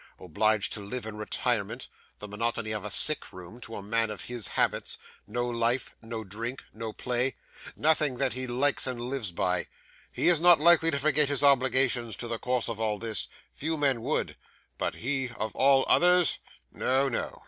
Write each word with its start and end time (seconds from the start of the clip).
Obliged 0.17 0.73
to 0.73 0.79
live 0.79 1.05
in 1.05 1.15
retirement 1.15 1.87
the 2.17 2.27
monotony 2.27 2.71
of 2.71 2.83
a 2.83 2.89
sick 2.89 3.31
room 3.31 3.61
to 3.61 3.75
a 3.75 3.83
man 3.83 4.09
of 4.09 4.21
his 4.21 4.47
habits 4.47 4.97
no 5.27 5.47
life 5.47 5.95
no 6.01 6.23
drink 6.23 6.63
no 6.73 6.91
play 6.91 7.35
nothing 7.75 8.17
that 8.17 8.33
he 8.33 8.47
likes 8.47 8.87
and 8.87 8.99
lives 8.99 9.31
by. 9.31 9.67
He 10.11 10.27
is 10.27 10.41
not 10.41 10.59
likely 10.59 10.89
to 10.89 10.97
forget 10.97 11.29
his 11.29 11.43
obligations 11.43 12.15
to 12.15 12.27
the 12.27 12.39
cause 12.39 12.67
of 12.67 12.79
all 12.79 12.97
this. 12.97 13.27
Few 13.53 13.77
men 13.77 14.01
would; 14.01 14.35
but 14.79 14.95
he 14.95 15.29
of 15.37 15.55
all 15.55 15.85
others? 15.87 16.39
No, 16.71 17.07
no! 17.07 17.39